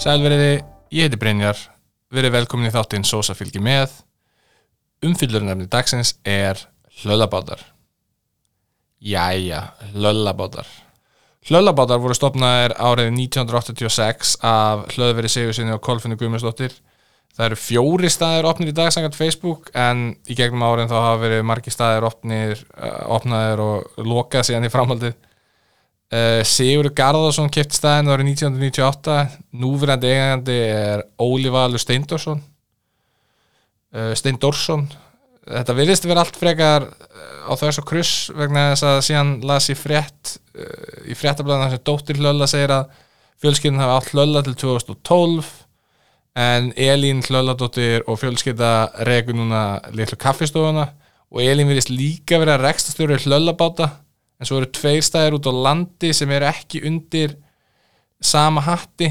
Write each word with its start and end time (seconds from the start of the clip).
Sælveriði, 0.00 0.62
ég 0.96 1.04
heiti 1.04 1.18
Brynjar, 1.20 1.58
verið 2.08 2.32
velkomin 2.38 2.70
í 2.70 2.72
þáttinn 2.72 3.02
Sósa 3.04 3.34
fylgir 3.36 3.60
með. 3.60 3.92
Umfyllurnefni 5.04 5.66
dagsins 5.68 6.14
er 6.24 6.56
hlöllabátar. 7.02 7.60
Jæja, 9.04 9.58
hlöllabátar. 9.90 10.70
Hlöllabátar 11.50 12.00
voru 12.00 12.16
stopnaðir 12.16 12.72
árið 12.80 13.12
1986 13.12 14.38
af 14.40 14.88
hlöðveri 14.94 15.28
Sigursinni 15.34 15.76
og 15.76 15.84
Kolfinni 15.84 16.16
Guðmundsdóttir. 16.16 16.72
Það 17.36 17.50
eru 17.50 17.60
fjóri 17.60 18.08
staðir 18.08 18.48
opnir 18.48 18.72
í 18.72 18.76
dag 18.80 18.88
sangat 18.96 19.20
Facebook 19.20 19.68
en 19.76 20.14
í 20.24 20.38
gegnum 20.38 20.64
árin 20.64 20.88
þá 20.88 20.96
hafa 20.96 21.24
verið 21.26 21.44
margi 21.52 21.76
staðir 21.76 22.08
opnir, 22.08 22.64
uh, 22.72 23.04
opnaðir 23.20 23.66
og 23.66 24.00
lokað 24.00 24.48
síðan 24.48 24.64
í 24.64 24.72
framhaldið. 24.72 25.20
Uh, 26.10 26.40
Sigurður 26.42 26.90
Garðarsson 26.98 27.52
kæfti 27.54 27.76
staðin 27.78 28.10
árið 28.10 28.32
1998 28.32 29.18
núverandi 29.62 30.08
eigandi 30.10 30.56
er 30.66 31.04
Óli 31.22 31.52
Valur 31.54 31.78
Steindorsson 31.78 32.40
uh, 33.94 34.10
Steindorsson 34.18 34.88
þetta 35.46 35.76
virðist 35.78 36.08
vera 36.10 36.24
allt 36.24 36.40
frekar 36.40 36.88
uh, 36.88 37.46
á 37.46 37.54
þess 37.60 37.78
og 37.78 37.86
kruss 37.86 38.26
vegna 38.34 38.72
þess 38.72 38.88
að 38.90 38.98
síðan 39.06 39.32
las 39.46 39.70
ég 39.70 39.78
frétt 39.78 40.34
uh, 40.58 41.06
í 41.06 41.14
fréttablaðan 41.14 41.76
sem 41.76 41.84
Dóttir 41.86 42.18
Hlölla 42.18 42.50
segir 42.50 42.74
að 42.74 42.90
fjölskyldin 43.44 43.78
hafa 43.78 44.00
allt 44.00 44.10
Hlölla 44.10 44.42
til 44.48 44.58
2012 44.66 45.54
en 46.42 46.74
Elín 46.74 47.22
Hlölladóttir 47.22 48.02
og 48.10 48.18
fjölskylda 48.18 48.74
regu 49.06 49.38
núna 49.38 49.78
litlu 49.94 50.18
kaffistofuna 50.18 50.90
og 51.30 51.42
Elín 51.46 51.70
virðist 51.70 51.94
líka 51.94 52.42
vera 52.42 52.58
rekstastjóri 52.58 53.22
Hlöllabáta 53.22 53.92
en 54.40 54.48
svo 54.48 54.60
eru 54.60 54.70
tveir 54.72 55.04
stæðir 55.04 55.36
út 55.36 55.48
á 55.48 55.52
landi 55.52 56.12
sem 56.16 56.30
eru 56.32 56.48
ekki 56.48 56.80
undir 56.88 57.36
sama 58.20 58.64
hatti. 58.64 59.10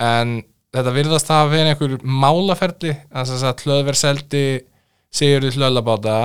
En 0.00 0.40
þetta 0.74 0.94
virðast 0.94 1.32
að 1.32 1.54
vera 1.54 1.72
einhver 1.72 1.96
málaferli. 2.04 2.94
Þannig 3.08 3.48
að 3.48 3.64
hlöðverð 3.66 4.00
seldi 4.00 4.44
Sigurður 5.10 5.56
hlöllabáta 5.58 6.16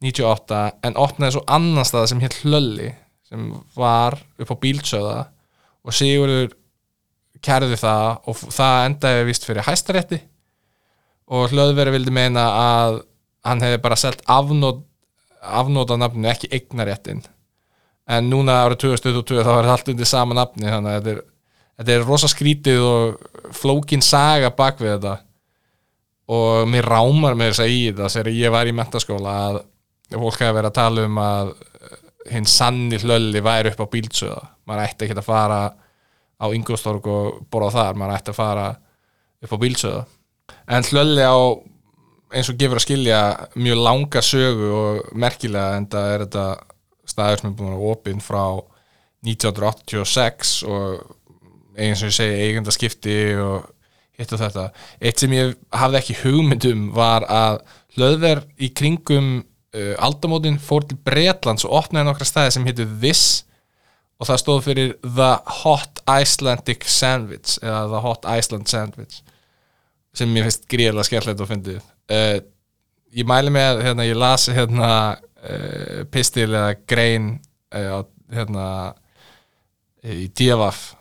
98 0.00 0.60
en 0.88 0.96
opnaði 0.96 1.34
svo 1.34 1.42
annan 1.52 1.84
stað 1.84 2.06
sem 2.08 2.22
hér 2.22 2.36
hlölli 2.40 2.88
sem 3.28 3.50
var 3.76 4.16
upp 4.40 4.54
á 4.56 4.62
bílsöða 4.62 5.18
og 5.84 5.96
Sigurður 5.96 6.54
kærði 7.44 7.76
það 7.80 8.06
og 8.28 8.40
það 8.56 8.86
endaði 8.86 9.26
vist 9.28 9.44
fyrir 9.48 9.66
hæstarétti. 9.66 10.20
Og 11.30 11.52
hlöðverði 11.52 11.98
vildi 11.98 12.14
meina 12.14 12.46
að 12.56 13.02
hann 13.46 13.62
hefði 13.64 13.82
bara 13.84 13.98
selt 14.00 14.24
afnót 14.28 14.82
afnóta 15.40 15.96
nafninu, 15.96 16.28
ekki 16.30 16.50
eignaréttin 16.52 17.22
en 18.10 18.30
núna 18.30 18.60
árið 18.64 18.84
2022 18.86 19.44
þá 19.44 19.50
er 19.50 19.58
þetta 19.58 19.74
allt 19.76 19.90
undir 19.92 20.08
sama 20.08 20.36
nafni 20.36 20.68
þannig 20.68 20.92
að 20.92 21.00
þetta 21.00 21.12
er, 21.12 21.20
þetta 21.80 21.94
er 21.94 22.06
rosa 22.06 22.30
skrítið 22.30 22.84
og 22.86 23.52
flókin 23.56 24.04
saga 24.04 24.50
bak 24.56 24.80
við 24.82 24.96
þetta. 24.96 25.16
Og 26.30 26.68
mér 26.70 26.86
rámar 26.86 27.34
með 27.38 27.52
þess 27.52 27.64
að 27.64 27.74
í 27.74 27.80
þetta 27.88 28.12
þegar 28.14 28.36
ég 28.38 28.54
var 28.54 28.70
í 28.70 28.74
mentaskóla 28.78 29.34
að 29.48 29.60
fólk 30.14 30.42
hefur 30.42 30.56
verið 30.58 30.70
að 30.70 30.78
tala 30.78 31.06
um 31.06 31.20
að 31.22 31.52
hinn 32.30 32.46
sanni 32.50 32.98
hlölli 33.00 33.42
væri 33.42 33.72
upp 33.72 33.82
á 33.82 33.92
bílsöða 33.94 34.42
maður 34.68 34.84
ætti 34.84 35.06
ekki 35.06 35.16
að 35.16 35.26
fara 35.26 35.60
á 36.40 36.46
Ingolstorg 36.54 37.06
og 37.10 37.40
borða 37.50 37.70
þar, 37.74 37.98
maður 37.98 38.16
ætti 38.18 38.32
að 38.32 38.38
fara 38.38 38.66
upp 39.40 39.54
á 39.54 39.62
bílsöða 39.62 40.02
en 40.76 40.86
hlölli 40.90 41.24
á 41.26 41.38
eins 42.30 42.50
og 42.50 42.58
gefur 42.60 42.78
að 42.78 42.84
skilja 42.86 43.20
mjög 43.58 43.80
langa 43.84 44.22
sögu 44.24 44.68
og 44.76 45.10
merkilega 45.18 45.78
en 45.78 45.88
það 45.90 46.12
er 46.12 46.24
þetta 46.26 46.46
staður 47.10 47.40
sem 47.40 47.50
er 47.50 47.56
búin 47.58 47.74
að 47.74 47.86
opinn 47.90 48.22
frá 48.22 48.44
1986 49.26 50.54
og 50.70 51.16
eins 51.80 52.02
og 52.02 52.10
ég 52.10 52.16
segi 52.16 52.40
eigandaskipti 52.46 53.18
og 53.40 53.68
hitt 54.20 54.32
og 54.36 54.40
þetta. 54.42 54.66
Eitt 55.00 55.22
sem 55.22 55.34
ég 55.34 55.54
hafði 55.74 56.00
ekki 56.00 56.18
hugmyndum 56.22 56.88
var 56.96 57.26
að 57.28 57.60
hlöðver 57.96 58.44
í 58.60 58.70
kringum 58.76 59.30
uh, 59.40 59.94
aldamótin 60.02 60.60
fór 60.62 60.86
til 60.88 60.98
Bretlands 61.06 61.66
og 61.66 61.78
opnaði 61.82 62.10
nokkra 62.10 62.28
staði 62.28 62.56
sem 62.56 62.68
hittu 62.68 62.86
This 63.00 63.24
og 64.20 64.28
það 64.28 64.42
stóð 64.42 64.62
fyrir 64.66 64.94
The 65.02 65.30
Hot 65.62 66.02
Icelandic 66.04 66.84
Sandwich 66.88 67.56
eða 67.64 67.86
The 67.88 68.02
Hot 68.04 68.28
Iceland 68.28 68.68
Sandwich 68.70 69.22
sem 70.16 70.32
ég 70.36 70.46
finnst 70.46 70.66
gríðilega 70.70 71.06
skemmtilegt 71.06 71.42
að 71.44 71.52
fyndið 71.54 71.80
uh, 72.10 72.38
ég 73.16 73.28
mæli 73.28 73.52
með 73.54 73.82
hérna, 73.86 74.06
ég 74.08 74.18
las 74.18 74.48
hérna 74.52 74.90
uh, 75.16 76.00
pistil 76.12 76.50
eða 76.50 76.74
grein 76.90 77.36
uh, 77.74 78.02
hérna 78.30 78.66
í 80.06 80.30
Díavaf 80.36 80.94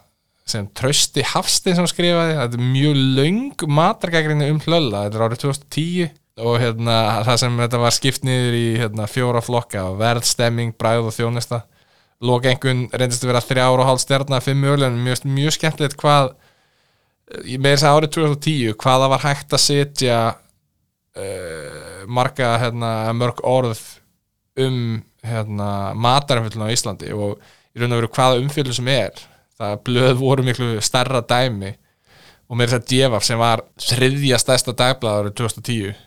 sem 0.50 0.66
Trösti 0.74 1.24
Hafstein 1.30 1.78
sem 1.78 1.88
skrifaði. 1.90 2.38
Þetta 2.40 2.58
er 2.58 2.72
mjög 2.72 3.02
laung 3.20 3.68
matargægrinni 3.78 4.50
um 4.50 4.62
hlölla, 4.64 5.06
þetta 5.06 5.20
er 5.20 5.26
árið 5.28 5.44
2010 5.46 6.16
og 6.40 6.56
hérna 6.62 6.98
það 7.28 7.40
sem 7.42 7.58
þetta 7.60 7.82
var 7.82 7.96
skipt 7.96 8.26
niður 8.26 8.56
í 8.58 8.68
hérna, 8.80 9.08
fjóra 9.12 9.44
flokka. 9.44 9.86
Verð, 10.00 10.26
stemming, 10.30 10.74
bræð 10.80 11.12
og 11.12 11.16
þjónista. 11.16 11.64
Lokengun 12.26 12.88
reyndist 12.92 13.24
að 13.24 13.32
vera 13.32 13.44
þrjára 13.44 13.84
og 13.84 13.88
hálf 13.88 14.04
stjarnar, 14.04 14.44
fimm 14.44 14.64
mjög, 14.64 14.88
mjög, 14.98 15.26
mjög 15.38 15.56
skemmtilegt 15.56 16.00
hvað 16.00 16.34
með 17.62 17.76
þess 17.76 17.86
að 17.86 17.98
árið 17.98 18.14
2010 18.16 18.78
hvaða 18.82 19.10
var 19.14 19.24
hægt 19.24 19.54
að 19.54 19.62
setja 19.64 20.20
uh, 21.20 22.06
marga 22.08 22.54
hérna, 22.64 22.94
mörg 23.18 23.44
orð 23.48 23.82
um 24.60 25.00
hérna, 25.26 25.70
matarumfjöldun 26.00 26.68
á 26.68 26.74
Íslandi 26.74 27.12
og 27.16 27.40
í 27.76 27.82
raun 27.82 27.94
og 27.94 28.02
veru 28.02 28.14
hvaða 28.16 28.42
umfjöldun 28.44 28.80
sem 28.80 28.92
er 28.94 29.28
það 29.60 29.80
blöð 29.88 30.14
voru 30.20 30.46
miklu 30.48 30.70
starra 30.84 31.22
dæmi 31.26 31.74
og 32.50 32.58
með 32.58 32.72
þess 32.72 32.80
að 32.80 32.88
Djefaf 32.92 33.26
sem 33.28 33.42
var 33.42 33.66
þriðja 33.84 34.40
stærsta 34.42 34.76
dagblæð 34.78 35.20
árið 35.20 35.36
2010 35.42 35.98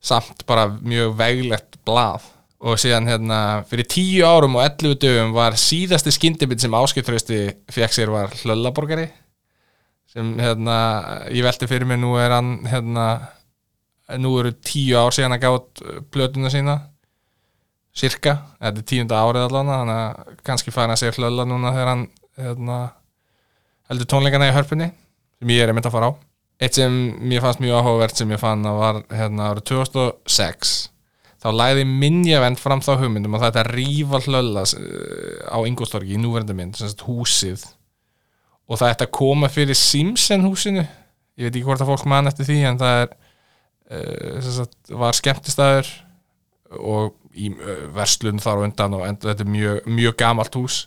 samt 0.00 0.44
bara 0.48 0.68
mjög 0.68 1.16
veglegt 1.18 1.80
blað. 1.84 2.28
Og 2.60 2.76
síðan 2.80 3.08
hérna 3.08 3.38
fyrir 3.70 3.88
tíu 3.88 4.24
árum 4.28 4.58
og 4.58 4.66
11 4.66 4.98
dögum 5.00 5.32
var 5.32 5.56
síðasti 5.56 6.12
skyndibit 6.12 6.60
sem 6.60 6.74
áskiptrösti 6.76 7.38
fekk 7.72 7.96
sér 7.96 8.12
var 8.12 8.34
hlöllaborgari 8.42 9.06
sem 10.10 10.34
hérna 10.42 10.76
ég 11.30 11.46
velti 11.46 11.68
fyrir 11.70 11.88
mig 11.88 12.00
nú 12.02 12.16
er 12.20 12.34
hann 12.34 12.58
hérna 12.68 13.06
nú 14.18 14.32
eru 14.40 14.52
tíu 14.64 14.98
ár 14.98 15.14
síðan 15.14 15.36
að 15.36 15.44
gátt 15.44 15.82
blötuna 16.10 16.50
sína 16.50 16.76
cirka, 17.96 18.36
þetta 18.60 18.80
er 18.80 18.86
tíunda 18.86 19.20
árið 19.24 19.46
allan 19.48 19.70
þannig 19.70 20.00
að 20.00 20.40
kannski 20.46 20.74
að 20.74 20.96
segja 21.00 21.16
hlölla 21.18 21.46
núna 21.48 21.72
þegar 21.74 21.90
hann 21.90 22.04
hérna, 22.38 22.78
heldur 23.90 24.10
tónleikana 24.10 24.50
í 24.50 24.54
hörpunni 24.54 24.90
sem 25.40 25.54
ég 25.54 25.64
er 25.64 25.74
mynd 25.74 25.88
að 25.88 25.96
fara 25.96 26.10
á. 26.10 26.12
Eitt 26.60 26.76
sem 26.76 26.96
mér 27.24 27.42
fannst 27.42 27.62
mjög 27.62 27.80
áhugavert 27.80 28.20
sem 28.20 28.30
ég 28.30 28.40
fann 28.40 28.66
að 28.68 28.80
var 28.80 29.02
hérna 29.16 29.50
árið 29.50 29.66
2006 29.72 30.74
þá 31.40 31.48
læði 31.56 31.86
minnjavend 31.88 32.60
fram 32.60 32.82
þá 32.84 32.92
hugmyndum 33.00 33.36
að 33.38 33.46
þetta 33.46 33.66
rífa 33.70 34.20
hlölla 34.26 34.64
á 35.48 35.58
Ingolstorgi 35.64 36.18
í 36.18 36.20
núverndamind, 36.20 36.76
húsið. 37.06 37.64
Og 38.68 38.78
það 38.78 38.92
ætti 38.92 39.06
að 39.06 39.14
koma 39.16 39.48
fyrir 39.50 39.78
Simpson 39.78 40.44
húsinu. 40.44 40.84
Ég 41.40 41.48
veit 41.48 41.54
ekki 41.56 41.64
hvort 41.64 41.80
að 41.80 41.90
fólk 41.94 42.04
mann 42.12 42.28
eftir 42.28 42.46
því 42.46 42.58
en 42.68 42.80
það 42.80 43.00
er 43.00 43.08
uh, 43.08 43.29
sagt, 43.90 44.76
var 44.94 45.16
skemmtistæður 45.18 45.88
og 46.78 47.16
í 47.34 47.50
uh, 47.54 47.88
verslun 47.94 48.42
þar 48.42 48.60
og 48.60 48.68
undan 48.68 48.96
og 48.98 49.06
enda, 49.06 49.32
þetta 49.32 49.46
er 49.46 49.52
mjög, 49.54 49.80
mjög 49.90 50.16
gamalt 50.20 50.58
hús 50.58 50.84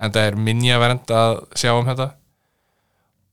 en 0.00 0.14
það 0.14 0.30
er 0.30 0.40
minjavernd 0.48 1.12
að 1.12 1.38
sjá 1.60 1.74
um 1.74 1.86
þetta. 1.88 2.08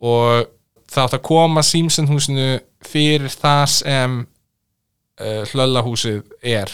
Og 0.03 0.50
það 0.88 1.06
átti 1.06 1.18
að 1.18 1.25
koma 1.30 1.63
Simpson 1.65 2.09
húsinu 2.09 2.47
fyrir 2.86 3.31
það 3.31 3.63
sem 3.74 4.19
uh, 4.21 5.44
hlöllahúsið 5.53 6.21
er 6.44 6.71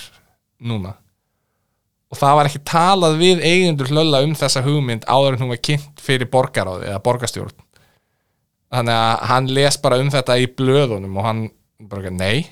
núna. 0.64 0.96
Og 2.14 2.20
það 2.20 2.38
var 2.38 2.50
ekki 2.50 2.64
talað 2.70 3.20
við 3.22 3.42
eigendur 3.42 3.90
hlölla 3.90 4.22
um 4.26 4.36
þessa 4.38 4.62
hugmynd 4.66 5.06
áður 5.10 5.38
en 5.38 5.46
hún 5.46 5.54
var 5.54 5.62
kynnt 5.66 6.02
fyrir 6.02 6.30
borgaráði 6.30 6.92
eða 6.92 7.02
borgarstjórn. 7.06 7.56
Þannig 8.74 8.98
að 8.98 9.24
hann 9.30 9.50
les 9.54 9.78
bara 9.82 10.00
um 10.02 10.10
þetta 10.14 10.38
í 10.42 10.50
blöðunum 10.50 11.18
og 11.18 11.28
hann 11.28 11.44
bara, 11.90 12.12
nei, 12.14 12.46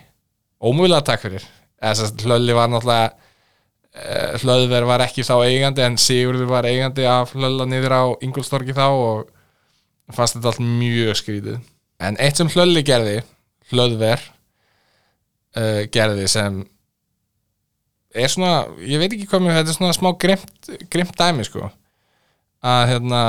ómúlega 0.62 1.04
takk 1.12 1.26
fyrir. 1.26 1.46
Að 1.82 2.04
hlölli 2.26 2.56
var 2.56 2.70
náttúrulega 2.70 3.12
uh, 3.12 4.42
hlöðver 4.44 4.88
var 4.90 5.04
ekki 5.08 5.26
þá 5.26 5.36
eigandi 5.48 5.86
en 5.86 6.00
Sigurður 6.02 6.50
var 6.52 6.68
eigandi 6.70 7.08
af 7.10 7.34
hlölla 7.36 7.68
niður 7.70 7.96
á 7.98 8.04
Ingolstorgi 8.26 8.76
þá 8.78 8.88
og 8.90 9.32
fannst 10.12 10.38
þetta 10.38 10.52
allt 10.54 10.64
mjög 10.66 11.18
skrítið. 11.20 11.62
En 12.02 12.18
eitt 12.22 12.40
sem 12.40 12.50
hlölli 12.52 12.84
gerði 12.86 13.22
hlöðver 13.72 14.24
uh, 15.58 15.84
gerði 15.94 16.28
sem 16.32 16.62
er 18.12 18.32
svona, 18.32 18.66
ég 18.84 19.00
veit 19.00 19.14
ekki 19.14 19.30
hvað 19.32 19.46
mjög 19.46 19.58
þetta 19.60 19.72
er 19.72 19.78
svona 19.78 19.96
smá 19.96 20.12
grimt, 20.20 20.72
grimt 20.92 21.16
dæmi 21.18 21.48
sko. 21.48 21.70
Að 22.62 22.82
hérna 22.92 23.22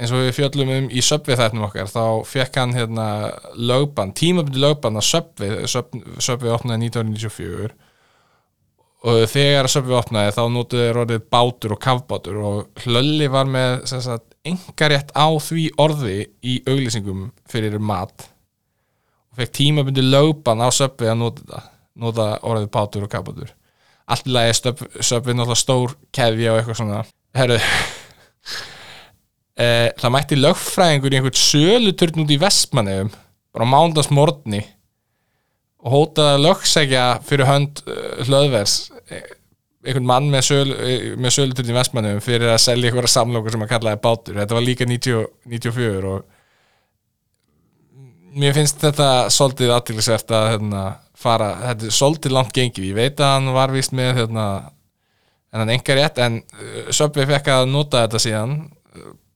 eins 0.00 0.12
og 0.12 0.24
við 0.24 0.36
fjöllum 0.38 0.72
um 0.76 0.90
í 0.90 1.04
söpvið 1.04 1.40
þættum 1.42 1.64
okkar 1.68 1.90
þá 1.92 2.04
fekk 2.26 2.58
hann 2.60 2.76
hérna 2.76 3.06
lögban, 3.54 4.14
tímabundu 4.16 4.62
lögban 4.62 4.98
að 4.98 5.08
söpvið 5.10 5.64
söpvið 5.68 6.54
opnaði 6.56 6.88
1994 6.90 7.72
og 9.02 9.24
þegar 9.30 9.66
Söpvi 9.70 9.96
opnaði 9.98 10.34
þá 10.36 10.42
notuðu 10.54 10.82
þeir 10.86 11.00
orðið 11.02 11.24
bátur 11.34 11.74
og 11.74 11.80
kafbátur 11.82 12.36
og 12.38 12.84
Hlölli 12.84 13.26
var 13.32 13.48
með 13.50 13.82
engarétt 14.46 15.10
á 15.10 15.26
því 15.42 15.64
orði 15.82 16.18
í 16.46 16.60
auglýsingum 16.70 17.30
fyrir 17.50 17.82
mat 17.82 18.28
og 19.32 19.40
fekk 19.40 19.54
tímabundi 19.58 20.04
lögban 20.06 20.62
á 20.62 20.70
Söpvi 20.70 21.10
að 21.10 21.18
nota 21.24 21.42
þetta 21.42 21.62
nota 22.02 22.28
orðið 22.48 22.70
bátur 22.72 23.06
og 23.06 23.12
kafbátur. 23.12 23.50
Allt 24.08 24.28
í 24.28 24.34
lagi 24.34 24.54
Söpvi 24.54 25.34
náttúrulega 25.34 25.60
stór 25.60 25.96
keðja 26.14 26.54
og 26.54 26.60
eitthvað 26.60 26.78
svona. 26.80 27.02
Herru 27.36 27.58
e, 29.56 29.66
það 29.98 30.14
mætti 30.14 30.38
lögfræðingur 30.38 31.14
í 31.14 31.18
einhvern 31.20 31.42
söluturn 31.42 32.24
út 32.24 32.32
í 32.32 32.40
Vestmanneum 32.40 33.12
bara 33.52 33.68
á 33.68 33.72
mándagsmorni 33.72 34.62
og 35.82 35.94
hótaði 35.94 36.36
að 36.36 36.44
lögsækja 36.46 37.06
fyrir 37.26 37.48
hönd 37.48 37.82
uh, 37.90 37.94
hlöðvers 38.26 38.76
eh, 39.10 39.24
einhvern 39.82 40.06
mann 40.06 40.28
með, 40.30 40.44
söl, 40.46 40.68
eh, 40.76 41.08
með 41.18 41.34
söluturn 41.36 41.72
í 41.72 41.76
Vestmanneum 41.76 42.20
fyrir 42.22 42.52
að 42.52 42.60
selja 42.62 42.90
einhverja 42.90 43.16
samlokur 43.16 43.54
sem 43.54 43.64
að 43.64 43.72
kallaði 43.72 43.98
bátur. 44.04 44.38
Þetta 44.38 44.56
var 44.56 44.64
líka 44.64 44.86
90, 44.86 45.24
94 45.50 46.12
og 46.12 46.20
mér 48.38 48.54
finnst 48.56 48.78
þetta 48.80 49.08
svolítið 49.34 49.74
aðtilsvært 49.74 50.36
að 50.38 50.46
hérna, 50.52 50.84
fara, 51.18 51.50
þetta 51.66 51.88
er 51.88 51.96
svolítið 51.98 52.36
langt 52.36 52.54
gengið, 52.56 52.86
ég 52.92 52.96
veit 52.96 53.18
að 53.20 53.34
hann 53.34 53.50
var 53.56 53.74
vist 53.74 53.92
með 53.96 54.14
hérna, 54.22 54.46
en 55.52 55.64
hann 55.64 55.74
engar 55.74 55.98
rétt 55.98 56.22
en 56.22 56.38
Söpvi 56.94 57.26
fekk 57.28 57.50
að 57.52 57.66
nota 57.74 58.06
þetta 58.06 58.22
síðan 58.22 58.54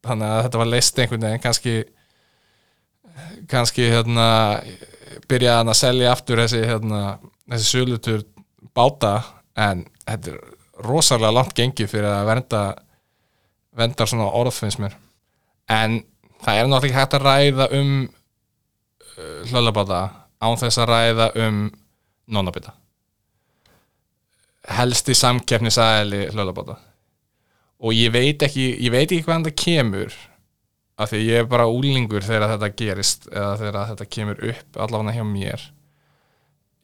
þannig 0.08 0.32
að 0.32 0.43
þetta 0.47 0.61
var 0.62 0.70
leist 0.73 0.99
einhvern 1.03 1.26
veginn 1.26 1.44
kannski 1.44 1.76
kannski 3.50 3.88
hérna 3.91 4.26
byrjaði 5.31 5.58
hann 5.61 5.73
að 5.73 5.81
selja 5.81 6.12
aftur 6.12 6.43
þessi, 6.43 6.62
hérna, 6.67 7.03
þessi 7.50 7.70
sölutur 7.70 8.25
báta 8.76 9.14
en 9.56 9.87
þetta 10.05 10.35
er 10.35 10.41
rosalega 10.87 11.32
langt 11.32 11.56
gengið 11.56 11.91
fyrir 11.91 12.11
að 12.11 12.29
vernda 12.31 12.62
vendar 13.76 14.08
svona 14.08 14.29
orð 14.37 14.55
finnst 14.56 14.81
mér. 14.81 14.97
En 15.73 16.00
það 16.44 16.61
er 16.61 16.70
náttúrulega 16.70 17.00
hægt 17.00 17.17
að 17.17 17.26
ræða 17.26 17.69
um 17.76 17.93
uh, 18.06 19.41
hlöllabáta 19.50 20.02
án 20.41 20.59
þess 20.61 20.82
að 20.82 20.91
ræða 20.93 21.31
um 21.47 21.62
nonabita 22.26 22.75
helst 24.76 25.09
í 25.09 25.14
samkeppnisæli 25.14 26.26
hlöllabáta 26.35 26.76
og 27.81 27.93
ég 27.96 28.12
veit 28.14 28.43
ekki 28.43 28.67
ég 28.81 28.93
veit 28.94 29.11
ekki 29.11 29.25
hvaðan 29.26 29.46
það 29.49 29.58
kemur 29.62 30.19
af 30.96 31.12
því 31.12 31.23
ég 31.26 31.43
er 31.43 31.49
bara 31.50 31.69
úlingur 31.69 32.25
þegar 32.25 32.55
þetta 32.55 32.73
gerist 32.81 33.26
eða 33.32 33.56
þegar 33.61 33.90
þetta 33.90 34.08
kemur 34.17 34.44
upp 34.52 34.78
allavega 34.81 35.17
hjá 35.19 35.26
mér 35.28 35.67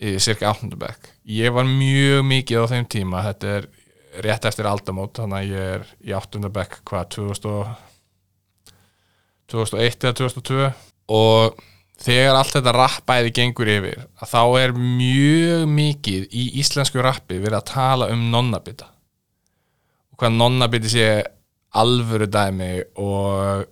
í 0.02 0.16
cirka 0.20 0.52
8. 0.52 0.76
bekk 0.76 1.08
ég 1.38 1.54
var 1.54 1.68
mjög 1.68 2.26
mikið 2.28 2.66
á 2.66 2.70
þeim 2.74 2.90
tíma 2.92 3.24
þetta 3.30 3.56
er 3.56 3.68
rétt 4.26 4.48
eftir 4.50 4.68
aldamót 4.68 5.16
þannig 5.16 5.38
að 5.38 5.52
ég 5.54 5.74
er 5.78 5.90
í 6.04 6.14
8. 6.18 6.52
bekk 6.52 6.80
hvað 6.88 7.10
2000, 7.16 7.76
2001 9.52 10.08
eða 10.10 10.18
2002 10.20 10.70
og 11.16 11.62
þegar 12.02 12.36
allt 12.36 12.56
þetta 12.58 12.76
rappæði 12.76 13.34
gengur 13.38 13.70
yfir 13.78 14.04
þá 14.20 14.42
er 14.60 14.76
mjög 14.76 15.68
mikið 15.72 16.28
í 16.28 16.48
íslensku 16.60 17.00
rappi 17.04 17.40
verið 17.40 17.62
að 17.62 17.70
tala 17.72 18.10
um 18.12 18.28
nonnabita 18.34 18.91
hvað 20.22 20.36
nonnabiti 20.38 20.92
sé 20.92 21.06
alvöru 21.82 22.28
dæmi 22.30 22.72
og 23.02 23.64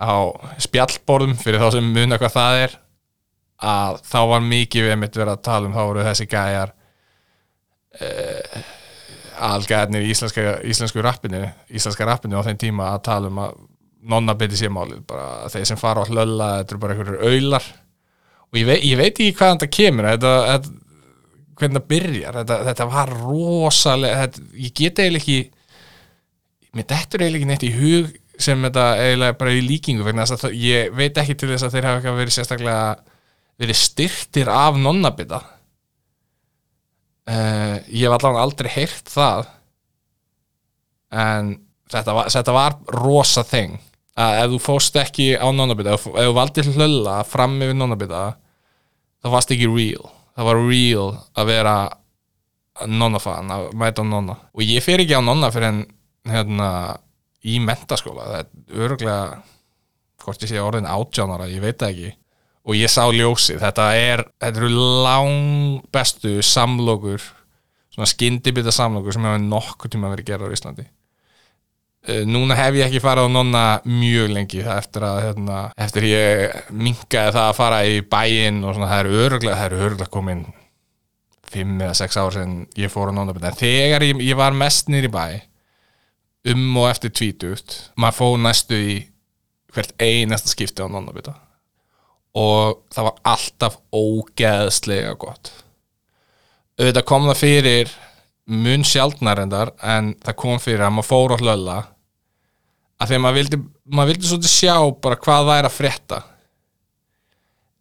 á 0.00 0.14
spjallborðum 0.64 1.36
fyrir 1.38 1.62
þá 1.62 1.76
sem 1.76 1.92
muna 1.94 2.18
hvað 2.18 2.34
það 2.34 2.62
er 2.64 2.78
að 3.64 4.00
þá 4.04 4.20
var 4.32 4.48
mikið 4.48 4.88
við 4.88 4.96
mitt 5.00 5.18
verið 5.18 5.36
að 5.36 5.44
tala 5.46 5.68
um 5.68 5.76
þá 5.76 5.82
voru 5.82 6.06
þessi 6.06 6.26
gæjar 6.30 6.72
uh, 8.00 8.64
algæðnir 9.44 10.04
í 10.04 10.10
íslenska, 10.14 10.58
íslensku 10.66 11.04
rappinu 11.04 11.44
íslenska 11.70 12.08
rappinu 12.08 12.40
á 12.42 12.46
þeim 12.46 12.60
tíma 12.60 12.90
að 12.92 13.04
tala 13.08 13.30
um 13.30 13.40
að 13.44 13.62
nonna 14.04 14.34
byrði 14.36 14.60
sér 14.60 14.74
málið 14.74 15.04
bara 15.08 15.48
þeir 15.52 15.68
sem 15.70 15.80
fara 15.80 16.04
á 16.04 16.10
hlölla, 16.10 16.50
þetta 16.60 16.74
eru 16.74 16.82
bara 16.82 16.96
einhverjur 16.96 17.24
auðlar 17.30 17.68
og 18.50 18.58
ég, 18.58 18.66
vei, 18.68 18.78
ég 18.90 19.00
veit 19.00 19.12
ekki 19.12 19.36
hvaðan 19.38 19.62
það 19.62 19.72
kemur 19.78 20.10
þetta, 20.10 20.32
þetta, 20.50 20.74
hvernig 21.58 21.80
það 21.80 21.88
byrjar. 21.92 22.38
Þetta, 22.40 22.58
þetta 22.68 22.88
var 22.90 23.14
rosalega 23.22 24.20
þetta, 24.24 24.44
ég 24.64 24.74
get 24.74 25.00
eiginlega 25.02 25.22
ekki 25.22 25.38
mér 26.74 26.86
dettur 26.90 27.22
eiginlega 27.22 27.40
ekki 27.40 27.50
neitt 27.52 27.66
í 27.68 27.72
hug 27.78 28.12
sem 28.44 28.66
þetta 28.66 28.86
eiginlega 28.98 29.38
bara 29.38 29.54
í 29.54 29.64
líkingu 29.64 30.06
vegna 30.06 30.26
þess 30.26 30.48
að 30.48 30.56
ég 30.58 30.94
veit 30.98 31.18
ekki 31.22 31.36
til 31.38 31.50
þess 31.52 31.68
að 31.68 31.76
þeir 31.76 31.88
hafa 31.88 32.00
ekki 32.00 32.14
verið 32.18 32.36
sérstaklega 32.36 32.86
verið 33.62 33.78
styrtir 33.78 34.50
af 34.50 34.78
nonnabita. 34.80 35.40
Uh, 37.24 37.78
ég 37.88 38.04
hef 38.04 38.16
allavega 38.16 38.42
aldrei 38.42 38.70
heyrt 38.74 39.08
það. 39.08 39.46
En 41.14 41.54
þetta 41.94 42.16
var, 42.16 42.30
þetta 42.34 42.56
var 42.56 42.78
rosa 42.98 43.44
þeng. 43.46 43.78
Að 44.18 44.40
ef 44.42 44.50
þú 44.52 44.58
fóst 44.62 44.98
ekki 44.98 45.32
á 45.38 45.46
nonnabita 45.54 45.94
ef, 45.96 46.08
ef 46.10 46.28
þú 46.28 46.34
valdi 46.36 46.66
hlölla 46.68 47.16
fram 47.26 47.56
yfir 47.62 47.78
nonnabita 47.78 48.26
þá 49.24 49.30
varst 49.32 49.54
ekki 49.54 49.70
real 49.70 50.13
það 50.34 50.48
var 50.48 50.60
real 50.68 51.06
að 51.38 51.50
vera 51.50 51.76
nonnafan, 52.90 53.52
að 53.54 53.68
mæta 53.78 54.04
nonna. 54.06 54.36
Og 54.54 54.64
ég 54.66 54.82
fer 54.84 55.02
ekki 55.02 55.16
á 55.18 55.22
nonna 55.22 55.50
fyrir 55.54 55.70
en 55.70 55.84
hérna 56.26 56.68
í 57.44 57.60
mentaskóla. 57.62 58.26
Það 58.26 58.40
er 58.40 58.82
öruglega 58.84 59.20
hvort 60.24 60.44
ég 60.44 60.50
sé 60.50 60.60
orðin 60.62 60.88
átjánara, 60.88 61.50
ég 61.52 61.62
veit 61.62 61.78
það 61.78 61.94
ekki. 61.94 62.12
Og 62.64 62.78
ég 62.78 62.88
sá 62.88 63.04
ljósið, 63.12 63.60
þetta 63.60 63.88
er 64.00 64.24
þetta 64.40 64.62
eru 64.62 64.84
lang 65.04 65.82
bestu 65.92 66.38
samlokur 66.42 67.22
svona 67.94 68.10
skyndibita 68.10 68.72
samlokur 68.74 69.14
sem 69.14 69.26
hefur 69.26 69.42
nokkur 69.44 69.92
tíma 69.92 70.10
verið 70.10 70.32
gerað 70.32 70.50
á 70.50 70.54
Íslandi 70.56 70.86
núna 72.04 72.56
hef 72.58 72.76
ég 72.76 72.84
ekki 72.88 73.00
farað 73.00 73.30
á 73.32 73.34
nonna 73.34 73.62
mjög 73.88 74.34
lengi 74.34 74.60
eftir 74.60 75.06
að 75.08 75.20
hérna, 75.24 75.60
eftir 75.80 76.04
ég 76.10 76.58
mingaði 76.70 77.32
það 77.32 77.46
að 77.46 77.56
fara 77.56 77.80
í 77.88 78.02
bæinn 78.04 78.60
og 78.64 78.76
svona 78.76 78.90
það 78.90 79.00
eru 79.04 79.22
öruglega, 79.24 79.56
það 79.56 79.66
eru 79.70 79.80
öruglega 79.86 80.12
komin 80.12 80.44
fimm 81.54 81.80
eða 81.80 81.96
sex 81.96 82.18
ár 82.20 82.34
sem 82.34 82.54
ég 82.76 82.92
fór 82.92 83.08
á 83.08 83.16
nonna 83.16 83.34
en 83.34 83.58
þegar 83.58 84.04
ég, 84.04 84.20
ég 84.20 84.36
var 84.36 84.56
mest 84.56 84.92
nýri 84.92 85.08
bæ 85.08 85.40
um 86.52 86.76
og 86.82 86.90
eftir 86.90 87.14
tvítut 87.14 87.78
maður 87.96 88.18
fóð 88.18 88.36
næstu 88.44 88.76
í 88.76 88.96
hvert 89.74 89.94
einasta 90.02 90.52
skipti 90.52 90.84
á 90.84 90.88
nonnabita 90.92 91.34
og 92.34 92.82
það 92.92 93.08
var 93.08 93.20
alltaf 93.30 93.76
ógeðslega 93.94 95.14
gott. 95.22 95.52
Auðvitað 96.74 97.06
kom 97.06 97.28
það 97.30 97.40
fyrir 97.40 97.92
mun 98.50 98.84
sjálfnarendar 98.84 99.70
en 99.80 100.12
það 100.20 100.38
kom 100.42 100.60
fyrir 100.62 100.84
að 100.84 100.96
maður 100.96 101.10
fór 101.10 101.34
á 101.34 101.36
hlölla 101.38 101.76
að 103.00 103.10
því 103.10 103.16
að 103.16 103.24
maður 103.24 103.38
vildi 103.40 103.60
maður 103.84 104.12
vildi 104.12 104.30
svolítið 104.30 104.54
sjá 104.54 104.76
bara 105.04 105.20
hvað 105.24 105.50
það 105.50 105.58
er 105.58 105.68
að 105.68 105.76
frétta. 105.78 106.20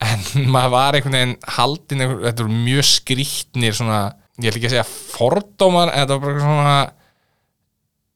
En 0.04 0.26
maður 0.56 0.74
var 0.76 0.98
einhvern 0.98 1.18
veginn 1.20 1.38
haldin, 1.58 2.04
þetta 2.26 2.46
voru 2.46 2.66
mjög 2.66 2.90
skrítnir 2.90 3.78
svona, 3.78 4.02
ég 4.40 4.50
ætla 4.50 4.60
ekki 4.60 4.70
að 4.72 4.76
segja 4.78 4.90
fordómar 4.90 5.94
en 5.94 6.04
þetta 6.04 6.18
var 6.18 6.28
bara 6.28 6.44
svona 6.44 6.78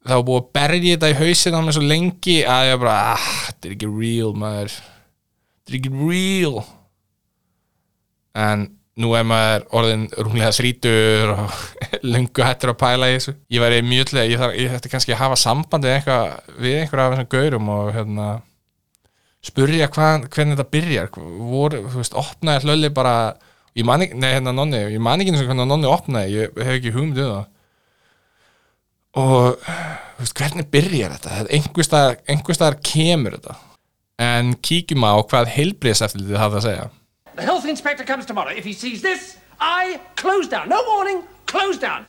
það 0.08 0.20
var 0.20 0.28
búið 0.30 0.42
að 0.42 0.52
berja 0.56 0.96
þetta 0.96 1.12
í 1.12 1.18
hausin 1.22 1.58
á 1.58 1.60
mig 1.64 1.76
svo 1.76 1.84
lengi 1.84 2.38
að 2.48 2.70
ég 2.70 2.82
bara, 2.82 2.98
ah, 3.14 3.30
þetta 3.48 3.68
er 3.68 3.76
ekki 3.76 3.92
real 3.92 4.34
maður. 4.40 4.76
Þetta 5.58 5.74
er 5.74 5.80
ekki 5.82 5.94
real. 6.00 6.66
En 8.38 8.68
nú 8.98 9.14
er 9.18 9.26
maður 9.28 9.66
orðin 9.78 10.06
rúmlega 10.18 10.54
þrítur 10.56 11.34
og 11.36 11.58
lungu 12.12 12.46
hættur 12.46 12.74
að 12.74 12.80
pæla 12.82 13.10
í 13.12 13.18
þessu. 13.18 13.34
Ég 13.54 13.64
væri 13.64 13.84
mjög 13.86 14.12
til 14.12 14.22
að 14.22 14.32
ég, 14.32 14.46
ég 14.64 14.78
ætti 14.78 14.92
kannski 14.92 15.14
að 15.14 15.22
hafa 15.22 15.38
sambandi 15.42 15.92
eitthvað, 15.92 16.32
við 16.58 16.80
einhverja 16.82 17.06
af 17.06 17.14
þessum 17.14 17.30
gaurum 17.36 17.70
og 17.76 17.92
hérna 17.96 18.30
spurja 19.46 19.90
hvað, 19.94 20.26
hvernig 20.34 20.58
þetta 20.58 20.74
byrjar. 20.74 21.12
Voru, 21.52 21.84
þú 21.92 22.02
veist, 22.02 22.18
opnaði 22.18 22.66
hlöli 22.66 22.92
bara 22.96 23.14
ég 23.78 23.86
man 23.88 24.04
ekki, 24.06 24.18
nei 24.18 24.32
hérna 24.32 24.56
nonni 24.56 24.82
ég 24.82 25.04
man 25.04 25.22
ekki 25.22 25.36
eins 25.36 25.44
og 25.44 25.52
hvernig 25.52 25.70
nonni 25.70 25.92
opnaði, 25.92 26.42
ég 26.42 26.58
hef 26.58 26.76
ekki 26.80 26.96
hugmyndið 26.98 27.30
um 27.30 27.38
það. 27.38 27.48
Og 29.18 29.66
veist, 30.18 30.38
hvernig 30.38 30.70
byrjar 30.74 31.18
þetta? 31.18 31.48
Einhverstaðar, 31.54 32.22
einhverstaðar 32.34 32.82
kemur 32.86 33.38
þetta. 33.38 33.60
En 34.26 34.56
kíkjum 34.66 35.06
á 35.06 35.22
hvað 35.22 35.52
heilbriðseftilitið 35.54 36.42
hafa 36.42 36.58
að 36.58 36.72
segja 36.72 36.88
The 37.38 37.46
health 37.46 37.66
inspector 37.66 38.04
comes 38.04 38.26
tomorrow. 38.26 38.52
If 38.52 38.66
he 38.66 38.74
sees 38.74 39.02
this 39.02 39.38
I 39.60 40.00
close 40.16 40.48
down, 40.50 40.70
no 40.70 40.82
warning, 40.88 41.22
close 41.46 41.78
down. 41.78 42.08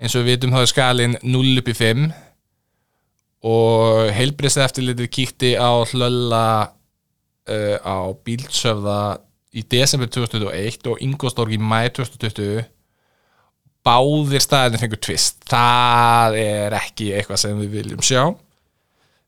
Eins 0.00 0.16
og 0.16 0.24
við 0.24 0.36
vitum 0.36 0.54
þá 0.56 0.62
er 0.62 0.70
skalin 0.70 1.18
0 1.24 1.60
upp 1.60 1.68
í 1.68 1.74
5 1.76 2.06
og 3.46 4.10
heilbriðseftilitið 4.16 5.12
kíkti 5.12 5.52
á 5.60 5.72
hlölla 5.92 6.46
uh, 6.68 7.76
á 7.84 7.96
bílsöfða 8.24 8.98
í 9.56 9.64
desember 9.72 10.08
2001 10.12 10.88
og 10.88 11.04
Ingolstorg 11.04 11.52
í 11.52 11.60
mæ 11.60 11.92
2020 12.00 12.64
báðir 13.86 14.44
staðinir 14.44 14.82
fengur 14.82 15.04
tvist. 15.04 15.40
Það 15.48 16.40
er 16.42 16.80
ekki 16.80 17.12
eitthvað 17.16 17.44
sem 17.44 17.60
við 17.60 17.80
viljum 17.80 18.04
sjá. 18.04 18.22